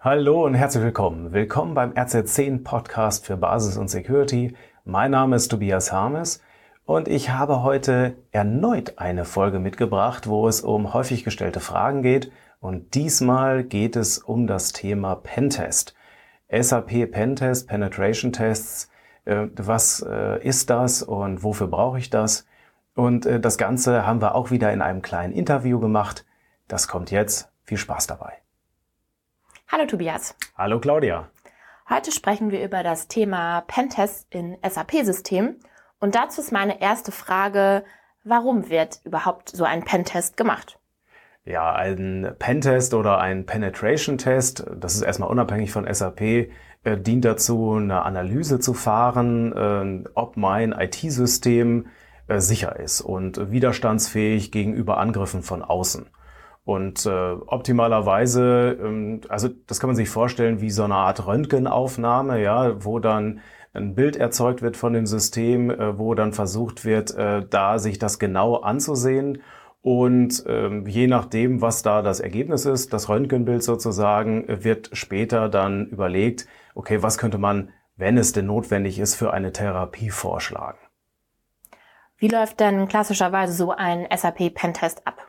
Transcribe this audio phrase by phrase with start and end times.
[0.00, 1.32] Hallo und herzlich willkommen.
[1.32, 4.54] Willkommen beim RZ10 Podcast für Basis und Security.
[4.84, 6.40] Mein Name ist Tobias Harmes
[6.84, 12.30] und ich habe heute erneut eine Folge mitgebracht, wo es um häufig gestellte Fragen geht.
[12.60, 15.96] Und diesmal geht es um das Thema Pentest.
[16.48, 18.92] SAP Pentest, Penetration Tests.
[19.24, 22.46] Äh, was äh, ist das und wofür brauche ich das?
[22.94, 26.24] Und äh, das Ganze haben wir auch wieder in einem kleinen Interview gemacht.
[26.68, 27.50] Das kommt jetzt.
[27.64, 28.34] Viel Spaß dabei.
[29.70, 30.34] Hallo Tobias.
[30.56, 31.28] Hallo Claudia.
[31.90, 35.56] Heute sprechen wir über das Thema Pentest in SAP-Systemen.
[36.00, 37.84] Und dazu ist meine erste Frage,
[38.24, 40.78] warum wird überhaupt so ein Pentest gemacht?
[41.44, 46.48] Ja, ein Pentest oder ein Penetration-Test, das ist erstmal unabhängig von SAP, äh,
[46.96, 51.88] dient dazu, eine Analyse zu fahren, äh, ob mein IT-System
[52.26, 56.06] äh, sicher ist und widerstandsfähig gegenüber Angriffen von außen.
[56.68, 62.42] Und äh, optimalerweise, ähm, also das kann man sich vorstellen wie so eine Art Röntgenaufnahme,
[62.42, 63.40] ja, wo dann
[63.72, 67.98] ein Bild erzeugt wird von dem System, äh, wo dann versucht wird, äh, da sich
[67.98, 69.40] das genau anzusehen.
[69.80, 75.86] Und ähm, je nachdem, was da das Ergebnis ist, das Röntgenbild sozusagen, wird später dann
[75.86, 80.76] überlegt, okay, was könnte man, wenn es denn notwendig ist, für eine Therapie vorschlagen.
[82.18, 85.27] Wie läuft denn klassischerweise so ein SAP-Pentest ab?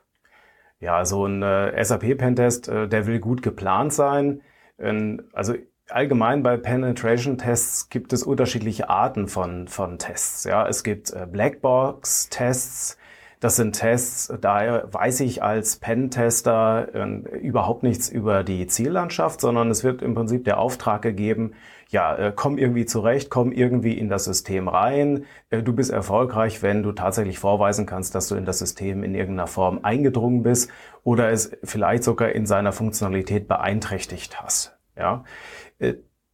[0.80, 4.41] Ja, so ein äh, SAP-Pentest, äh, der will gut geplant sein.
[4.77, 5.55] Ähm, also
[5.89, 10.44] allgemein bei Penetration-Tests gibt es unterschiedliche Arten von, von Tests.
[10.44, 12.97] Ja, es gibt äh, Blackbox-Tests.
[13.39, 19.71] Das sind Tests, da weiß ich als Pen-Tester äh, überhaupt nichts über die Ziellandschaft, sondern
[19.71, 21.53] es wird im Prinzip der Auftrag gegeben,
[21.87, 25.25] ja, äh, komm irgendwie zurecht, komm irgendwie in das System rein.
[25.49, 29.15] Äh, du bist erfolgreich, wenn du tatsächlich vorweisen kannst, dass du in das System in
[29.15, 30.69] irgendeiner Form eingedrungen bist
[31.03, 34.77] oder es vielleicht sogar in seiner Funktionalität beeinträchtigt hast.
[34.97, 35.23] Ja.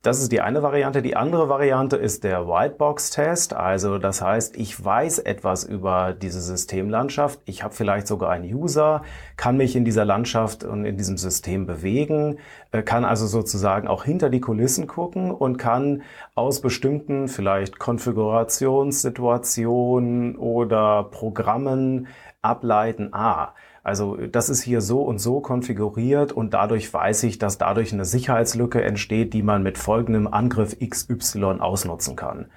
[0.05, 1.01] Das ist die eine Variante.
[1.01, 3.55] Die andere Variante ist der Whitebox-Test.
[3.55, 7.39] Also das heißt, ich weiß etwas über diese Systemlandschaft.
[7.45, 9.01] Ich habe vielleicht sogar einen User,
[9.35, 12.37] kann mich in dieser Landschaft und in diesem System bewegen,
[12.71, 16.03] äh, kann also sozusagen auch hinter die Kulissen gucken und kann
[16.35, 22.09] aus bestimmten vielleicht Konfigurationssituationen oder Programmen
[22.43, 27.59] ableiten, ah, also das ist hier so und so konfiguriert und dadurch weiß ich, dass
[27.59, 32.47] dadurch eine Sicherheitslücke entsteht, die man mit folgendem Angriff XY ausnutzen kann.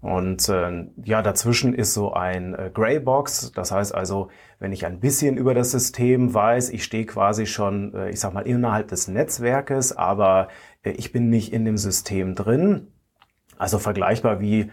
[0.00, 3.50] Und äh, ja, dazwischen ist so ein äh, Greybox.
[3.50, 4.28] Das heißt also,
[4.60, 8.32] wenn ich ein bisschen über das System weiß, ich stehe quasi schon, äh, ich sag
[8.32, 10.46] mal, innerhalb des Netzwerkes, aber
[10.84, 12.92] äh, ich bin nicht in dem System drin.
[13.56, 14.70] Also vergleichbar wie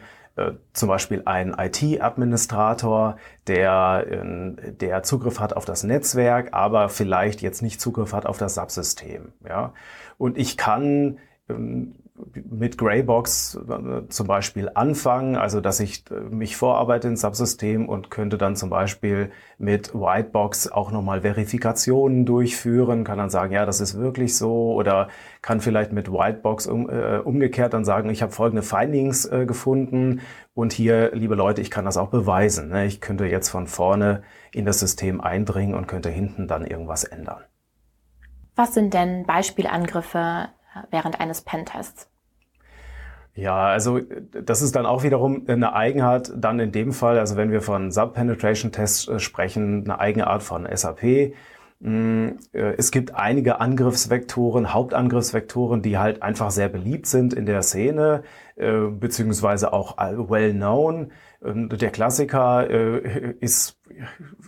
[0.74, 7.62] zum Beispiel ein IT-Administrator, der, äh, der Zugriff hat auf das Netzwerk, aber vielleicht jetzt
[7.62, 9.32] nicht Zugriff hat auf das Subsystem.
[9.48, 9.74] Ja?
[10.18, 16.56] Und ich kann ähm, mit Greybox äh, zum Beispiel anfangen, also dass ich äh, mich
[16.56, 23.18] vorarbeite ins Subsystem und könnte dann zum Beispiel mit Whitebox auch nochmal Verifikationen durchführen, kann
[23.18, 25.10] dann sagen, ja, das ist wirklich so oder
[25.42, 30.22] kann vielleicht mit Whitebox um, äh, umgekehrt dann sagen, ich habe folgende Findings äh, gefunden
[30.54, 32.70] und hier, liebe Leute, ich kann das auch beweisen.
[32.70, 32.86] Ne?
[32.86, 34.24] Ich könnte jetzt von vorne
[34.54, 37.44] in das System eindringen und könnte hinten dann irgendwas ändern.
[38.56, 40.48] Was sind denn Beispielangriffe
[40.92, 42.10] während eines Pentests?
[43.36, 44.00] Ja, also
[44.32, 47.92] das ist dann auch wiederum eine Eigenart, dann in dem Fall, also wenn wir von
[47.92, 51.34] Sub-Penetration-Tests äh, sprechen, eine eigene Art von SAP.
[51.82, 57.62] Mm, äh, es gibt einige Angriffsvektoren, Hauptangriffsvektoren, die halt einfach sehr beliebt sind in der
[57.62, 58.24] Szene,
[58.56, 61.12] äh, beziehungsweise auch well known.
[61.44, 62.70] Ähm, der Klassiker
[63.42, 63.78] ist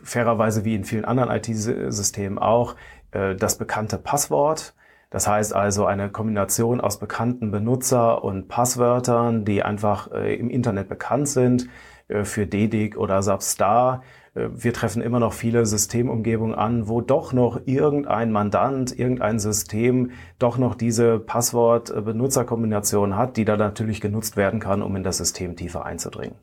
[0.02, 2.76] fairerweise wie in vielen anderen IT-Systemen auch
[3.12, 4.76] das bekannte Passwort.
[5.10, 10.90] Das heißt also eine Kombination aus bekannten Benutzer- und Passwörtern, die einfach äh, im Internet
[10.90, 11.70] bekannt sind,
[12.10, 14.04] äh, für DDIC oder Substar.
[14.36, 20.12] Äh, wir treffen immer noch viele Systemumgebungen an, wo doch noch irgendein Mandant, irgendein System
[20.40, 25.56] doch noch diese Passwort-Benutzerkombination hat, die da natürlich genutzt werden kann, um in das System
[25.56, 26.36] tiefer einzudringen.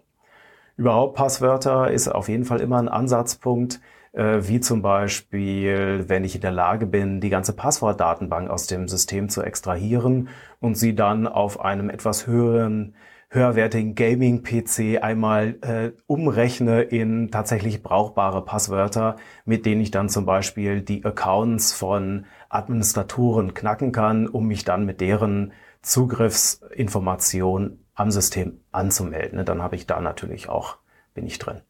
[0.76, 3.80] Überhaupt Passwörter ist auf jeden Fall immer ein Ansatzpunkt,
[4.16, 9.28] wie zum Beispiel, wenn ich in der Lage bin, die ganze Passwortdatenbank aus dem System
[9.28, 10.28] zu extrahieren
[10.60, 12.94] und sie dann auf einem etwas höheren
[13.34, 20.80] höherwertigen Gaming-PC einmal äh, umrechne in tatsächlich brauchbare Passwörter, mit denen ich dann zum Beispiel
[20.82, 25.52] die Accounts von Administratoren knacken kann, um mich dann mit deren
[25.82, 29.44] Zugriffsinformation am System anzumelden.
[29.44, 30.78] Dann habe ich da natürlich auch,
[31.12, 31.60] bin ich drin.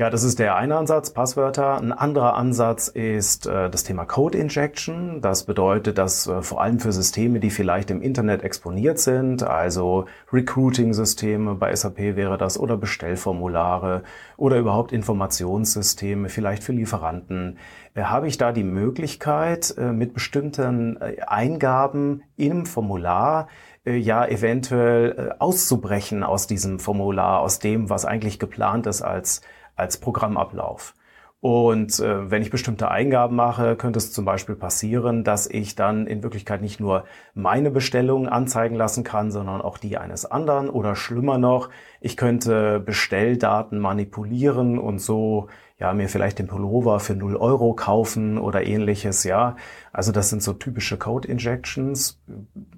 [0.00, 1.76] Ja, das ist der eine Ansatz, Passwörter.
[1.76, 5.20] Ein anderer Ansatz ist äh, das Thema Code Injection.
[5.20, 10.06] Das bedeutet, dass äh, vor allem für Systeme, die vielleicht im Internet exponiert sind, also
[10.32, 14.04] Recruiting-Systeme bei SAP wäre das oder Bestellformulare
[14.36, 17.58] oder überhaupt Informationssysteme, vielleicht für Lieferanten,
[17.94, 23.48] äh, habe ich da die Möglichkeit, äh, mit bestimmten äh, Eingaben im Formular
[23.84, 29.40] äh, ja eventuell auszubrechen aus diesem Formular, aus dem, was eigentlich geplant ist als
[29.78, 30.94] als Programmablauf.
[31.40, 36.08] Und äh, wenn ich bestimmte Eingaben mache, könnte es zum Beispiel passieren, dass ich dann
[36.08, 37.04] in Wirklichkeit nicht nur
[37.34, 40.68] meine Bestellung anzeigen lassen kann, sondern auch die eines anderen.
[40.68, 41.70] Oder schlimmer noch,
[42.00, 45.46] ich könnte Bestelldaten manipulieren und so
[45.78, 49.22] ja mir vielleicht den Pullover für 0 Euro kaufen oder ähnliches.
[49.22, 49.54] Ja,
[49.92, 52.20] also das sind so typische Code Injections,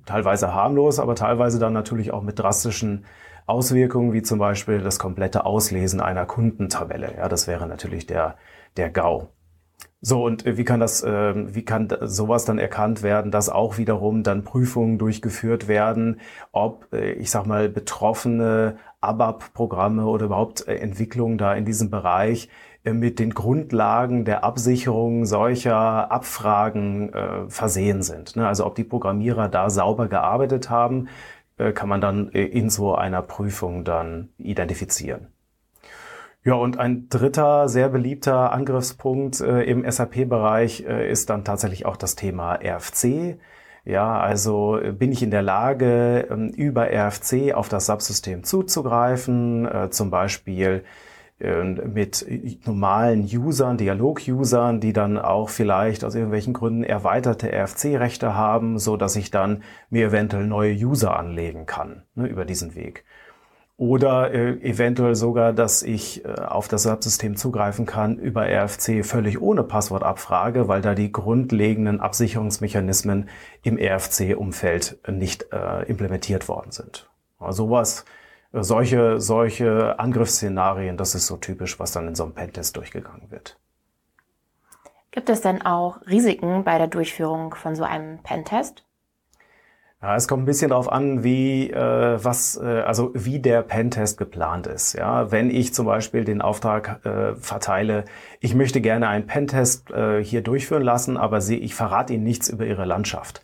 [0.05, 3.07] teilweise harmlos, aber teilweise dann natürlich auch mit drastischen
[3.51, 7.15] Auswirkungen wie zum Beispiel das komplette Auslesen einer Kundentabelle.
[7.17, 8.37] Ja, das wäre natürlich der,
[8.77, 9.29] der GAU.
[10.03, 13.77] So, und äh, wie kann das, äh, wie kann sowas dann erkannt werden, dass auch
[13.77, 16.21] wiederum dann Prüfungen durchgeführt werden,
[16.53, 22.49] ob, äh, ich sag mal, betroffene ABAP-Programme oder überhaupt äh, Entwicklungen da in diesem Bereich
[22.85, 28.37] äh, mit den Grundlagen der Absicherung solcher Abfragen äh, versehen sind.
[28.37, 28.49] Ne?
[28.49, 31.09] Also ob die Programmierer da sauber gearbeitet haben,
[31.73, 35.29] kann man dann äh, in so einer Prüfung dann identifizieren.
[36.43, 41.97] Ja, und ein dritter sehr beliebter Angriffspunkt äh, im SAP-Bereich äh, ist dann tatsächlich auch
[41.97, 43.39] das Thema RFC.
[43.85, 49.67] Ja, also äh, bin ich in der Lage, ähm, über RFC auf das Subsystem zuzugreifen,
[49.67, 50.85] äh, zum Beispiel
[51.41, 52.27] mit
[52.67, 59.17] normalen Usern, Dialog-Usern, die dann auch vielleicht aus irgendwelchen Gründen erweiterte RFC-Rechte haben, so dass
[59.17, 63.05] ich dann mir eventuell neue User anlegen kann ne, über diesen Weg.
[63.81, 69.41] Oder äh, eventuell sogar, dass ich äh, auf das Subsystem zugreifen kann über RFC völlig
[69.41, 73.31] ohne Passwortabfrage, weil da die grundlegenden Absicherungsmechanismen
[73.63, 77.09] im RFC-Umfeld nicht äh, implementiert worden sind.
[77.39, 78.05] Also sowas
[78.53, 83.59] solche, solche Angriffsszenarien, das ist so typisch, was dann in so einem Pentest durchgegangen wird.
[85.13, 88.85] Gibt es denn auch Risiken bei der Durchführung von so einem Pentest?
[90.03, 94.17] Ja, es kommt ein bisschen darauf an, wie äh, was, äh, also wie der Pentest
[94.17, 94.95] geplant ist.
[94.95, 98.07] Ja, wenn ich zum Beispiel den Auftrag äh, verteile,
[98.41, 102.49] ich möchte gerne einen Pentest äh, hier durchführen lassen, aber sie, ich verrate Ihnen nichts
[102.49, 103.43] über Ihre Landschaft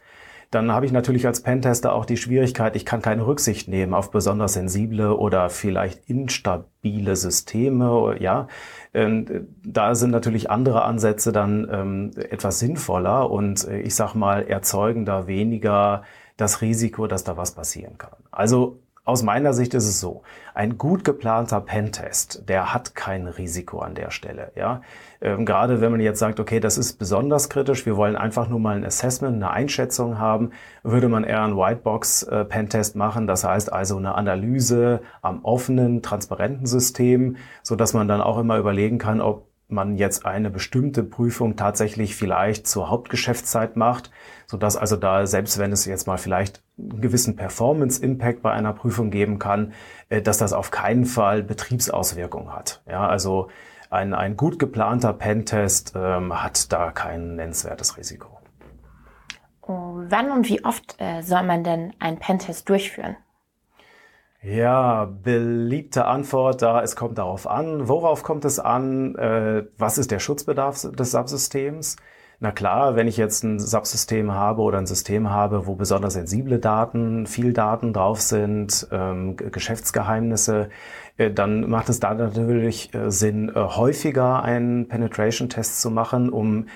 [0.51, 4.11] dann habe ich natürlich als Pentester auch die Schwierigkeit, ich kann keine Rücksicht nehmen auf
[4.11, 8.17] besonders sensible oder vielleicht instabile Systeme.
[8.21, 8.49] Ja,
[8.95, 14.47] ähm, da sind natürlich andere Ansätze dann ähm, etwas sinnvoller und äh, ich sag mal
[14.47, 16.03] erzeugen da weniger
[16.37, 18.17] das Risiko, dass da was passieren kann.
[18.31, 20.23] Also aus meiner Sicht ist es so,
[20.53, 24.51] ein gut geplanter Pentest, der hat kein Risiko an der Stelle.
[24.57, 24.83] Ja?
[25.21, 28.59] Ähm, gerade wenn man jetzt sagt, okay, das ist besonders kritisch, wir wollen einfach nur
[28.59, 30.51] mal ein Assessment, eine Einschätzung haben,
[30.83, 33.29] würde man eher einen Whitebox-Pentest machen.
[33.29, 38.59] Das heißt also eine Analyse am offenen, transparenten System, so dass man dann auch immer
[38.59, 44.11] überlegen kann, ob man jetzt eine bestimmte Prüfung tatsächlich vielleicht zur Hauptgeschäftszeit macht,
[44.47, 48.73] so dass also da, selbst wenn es jetzt mal vielleicht einen gewissen Performance-Impact bei einer
[48.73, 49.73] Prüfung geben kann,
[50.09, 52.83] äh, dass das auf keinen Fall Betriebsauswirkungen hat.
[52.89, 53.49] Ja, also
[53.91, 58.39] ein, ein gut geplanter Pentest ähm, hat da kein nennenswertes Risiko.
[59.63, 63.17] Oh, wann und wie oft äh, soll man denn einen Pentest durchführen?
[64.49, 67.89] Ja, beliebte Antwort da, es kommt darauf an.
[67.89, 69.17] Worauf kommt es an?
[69.17, 71.97] Äh, was ist der Schutzbedarf des Subsystems?
[72.39, 76.61] Na klar, wenn ich jetzt ein Subsystem habe oder ein System habe, wo besonders sensible
[76.61, 80.69] Daten, viel Daten drauf sind, ähm, Geschäftsgeheimnisse,
[81.17, 86.67] äh, dann macht es da natürlich äh, Sinn, häufiger einen Penetration-Test zu machen, um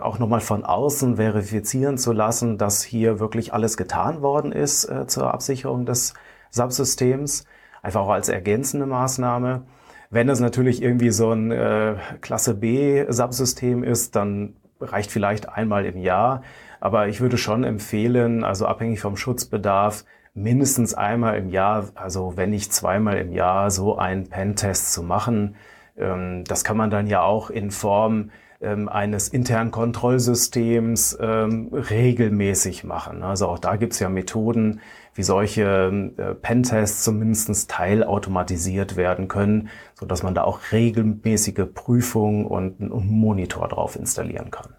[0.00, 5.32] auch nochmal von außen verifizieren zu lassen, dass hier wirklich alles getan worden ist zur
[5.32, 6.14] Absicherung des
[6.50, 7.44] Subsystems,
[7.82, 9.62] einfach auch als ergänzende Maßnahme.
[10.10, 15.84] Wenn das natürlich irgendwie so ein äh, Klasse B Subsystem ist, dann reicht vielleicht einmal
[15.84, 16.42] im Jahr.
[16.80, 22.50] Aber ich würde schon empfehlen, also abhängig vom Schutzbedarf, mindestens einmal im Jahr, also wenn
[22.50, 25.56] nicht zweimal im Jahr, so einen Pentest zu machen.
[25.96, 32.84] Ähm, das kann man dann ja auch in Form ähm, eines internen Kontrollsystems ähm, regelmäßig
[32.84, 33.22] machen.
[33.22, 34.80] Also auch da gibt's ja Methoden,
[35.14, 42.46] wie solche äh, Pentests zumindest teilautomatisiert werden können, so dass man da auch regelmäßige Prüfungen
[42.46, 44.74] und einen Monitor drauf installieren kann.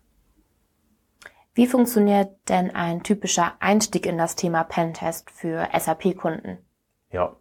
[1.53, 6.59] Wie funktioniert denn ein typischer Einstieg in das Thema Pentest für SAP-Kunden?
[7.11, 7.35] Ja,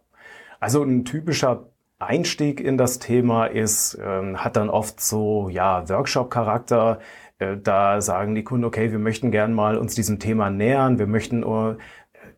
[0.59, 1.68] also ein typischer
[1.99, 6.99] Einstieg in das Thema ist, ähm, hat dann oft so, ja, Workshop-Charakter.
[7.39, 10.97] Äh, da sagen die Kunden, okay, wir möchten gern mal uns diesem Thema nähern.
[10.97, 11.75] Wir möchten äh,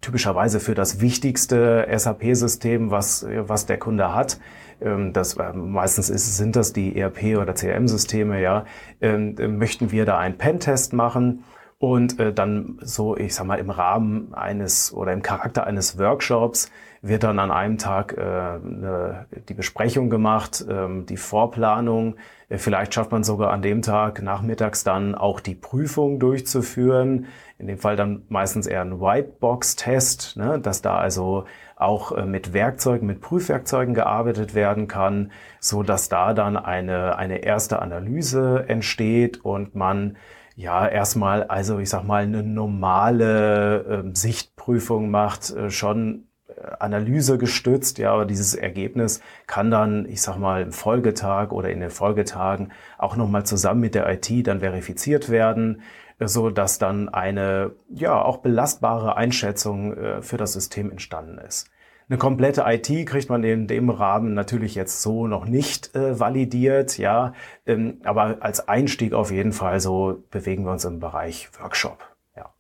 [0.02, 4.40] typischerweise für das wichtigste SAP-System, was, was der Kunde hat,
[4.82, 8.66] ähm, das äh, meistens ist, sind das die ERP oder CRM-Systeme, ja,
[9.00, 11.44] ähm, möchten wir da einen Pentest machen
[11.82, 16.70] und äh, dann so, ich sag mal, im Rahmen eines oder im Charakter eines Workshops
[17.02, 22.18] wird dann an einem Tag äh, eine, die Besprechung gemacht, ähm, die Vorplanung.
[22.50, 27.26] Äh, vielleicht schafft man sogar an dem Tag nachmittags dann auch die Prüfung durchzuführen.
[27.58, 31.46] In dem Fall dann meistens eher ein Whitebox-Test, ne, dass da also
[31.78, 37.40] auch äh, mit Werkzeugen, mit Prüfwerkzeugen gearbeitet werden kann, so dass da dann eine, eine
[37.40, 40.16] erste Analyse entsteht und man
[40.56, 47.38] ja, erstmal, also ich sag mal, eine normale äh, Sichtprüfung macht, äh, schon äh, Analyse
[47.38, 51.90] gestützt, ja, aber dieses Ergebnis kann dann, ich sag mal, im Folgetag oder in den
[51.90, 55.82] Folgetagen auch nochmal zusammen mit der IT dann verifiziert werden,
[56.20, 61.70] äh, so dass dann eine, ja, auch belastbare Einschätzung äh, für das System entstanden ist.
[62.10, 66.98] Eine komplette IT kriegt man in dem Rahmen natürlich jetzt so noch nicht äh, validiert,
[66.98, 67.34] ja,
[67.66, 72.04] ähm, aber als Einstieg auf jeden Fall so bewegen wir uns im Bereich Workshop.
[72.36, 72.54] Ja.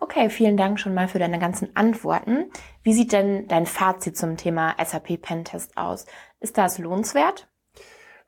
[0.00, 2.50] Okay, vielen Dank schon mal für deine ganzen Antworten.
[2.82, 6.06] Wie sieht denn dein Fazit zum Thema SAP Pentest aus?
[6.40, 7.48] Ist das lohnenswert?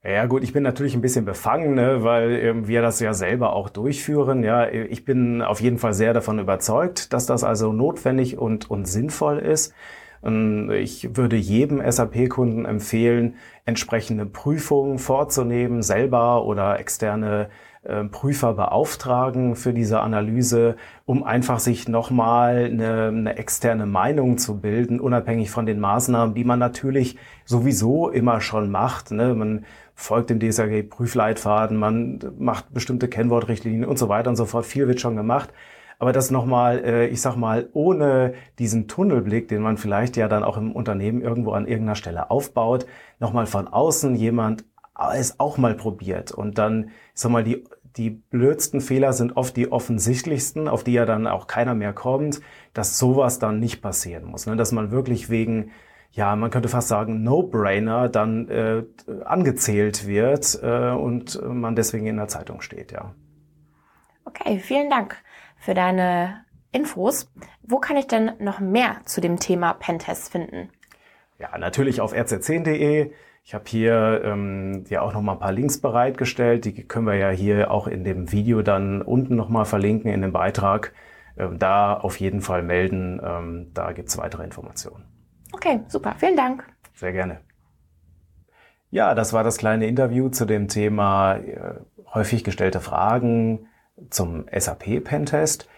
[0.02, 3.52] Ja gut, ich bin natürlich ein bisschen befangen, ne, weil äh, wir das ja selber
[3.52, 4.42] auch durchführen.
[4.42, 8.86] Ja, ich bin auf jeden Fall sehr davon überzeugt, dass das also notwendig und, und
[8.86, 9.74] sinnvoll ist.
[10.22, 17.48] Ich würde jedem SAP-Kunden empfehlen, entsprechende Prüfungen vorzunehmen, selber oder externe
[17.82, 24.60] äh, Prüfer beauftragen für diese Analyse, um einfach sich nochmal eine, eine externe Meinung zu
[24.60, 29.12] bilden, unabhängig von den Maßnahmen, die man natürlich sowieso immer schon macht.
[29.12, 29.34] Ne?
[29.34, 34.66] Man folgt dem DSAG-Prüfleitfaden, man macht bestimmte Kennwortrichtlinien und so weiter und so fort.
[34.66, 35.48] Viel wird schon gemacht
[36.00, 40.42] aber das nochmal, äh, ich sag mal, ohne diesen Tunnelblick, den man vielleicht ja dann
[40.42, 42.86] auch im Unternehmen irgendwo an irgendeiner Stelle aufbaut,
[43.20, 44.64] nochmal von außen jemand
[45.14, 47.64] es auch mal probiert und dann, ich sag mal, die
[47.96, 52.40] die blödsten Fehler sind oft die offensichtlichsten, auf die ja dann auch keiner mehr kommt,
[52.72, 54.46] dass sowas dann nicht passieren muss.
[54.46, 54.56] Ne?
[54.56, 55.72] Dass man wirklich wegen,
[56.12, 58.84] ja, man könnte fast sagen, No-Brainer dann äh,
[59.24, 63.12] angezählt wird äh, und man deswegen in der Zeitung steht, ja.
[64.24, 65.16] Okay, vielen Dank
[65.56, 67.30] für deine Infos.
[67.62, 70.70] Wo kann ich denn noch mehr zu dem Thema Pentests finden?
[71.38, 73.12] Ja, natürlich auf rz10.de.
[73.44, 76.64] Ich habe hier ähm, ja auch noch mal ein paar Links bereitgestellt.
[76.64, 80.20] Die können wir ja hier auch in dem Video dann unten noch mal verlinken in
[80.20, 80.92] dem Beitrag.
[81.38, 83.20] Ähm, da auf jeden Fall melden.
[83.24, 85.04] Ähm, da gibt's weitere Informationen.
[85.52, 86.14] Okay, super.
[86.18, 86.64] Vielen Dank.
[86.94, 87.40] Sehr gerne.
[88.90, 91.74] Ja, das war das kleine Interview zu dem Thema äh,
[92.12, 93.66] häufig gestellte Fragen,
[94.08, 95.68] zum SAP-Pentest.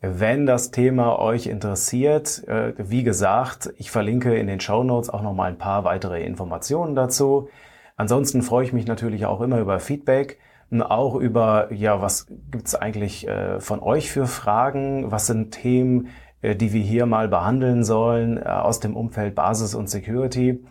[0.00, 5.22] Wenn das Thema euch interessiert, äh, wie gesagt, ich verlinke in den Show Notes auch
[5.22, 7.48] noch mal ein paar weitere Informationen dazu.
[7.96, 10.38] Ansonsten freue ich mich natürlich auch immer über Feedback
[10.82, 15.12] auch über, ja, was gibt's eigentlich äh, von euch für Fragen?
[15.12, 16.08] Was sind Themen,
[16.42, 20.64] äh, die wir hier mal behandeln sollen aus dem Umfeld Basis und Security?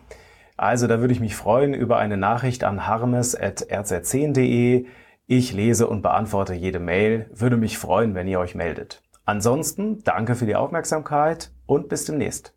[0.56, 4.86] Also da würde ich mich freuen über eine Nachricht an harmes.rz10.de
[5.26, 9.02] ich lese und beantworte jede Mail, würde mich freuen, wenn ihr euch meldet.
[9.24, 12.54] Ansonsten danke für die Aufmerksamkeit und bis demnächst.